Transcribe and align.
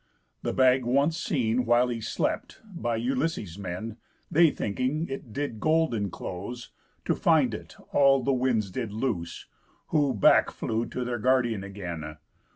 The 0.41 0.51
bag 0.51 0.83
once 0.83 1.15
seen, 1.15 1.63
While 1.63 1.89
he 1.89 2.01
slept, 2.01 2.59
by 2.65 2.95
Ulysses' 2.95 3.59
men, 3.59 3.97
They 4.31 4.49
thinking 4.49 5.07
it 5.07 5.31
did 5.31 5.59
gold 5.59 5.93
enclose, 5.93 6.71
To 7.05 7.13
find 7.13 7.53
it, 7.53 7.75
all 7.91 8.23
the 8.23 8.33
winds 8.33 8.71
did 8.71 8.91
loose, 8.91 9.45
Who 9.89 10.15
back 10.15 10.49
flew 10.49 10.87
to 10.87 11.05
their 11.05 11.19
Guard 11.19 11.45
again. 11.45 12.17